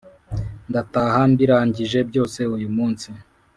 [0.69, 3.09] ndataha mbirangije byose uyu munsi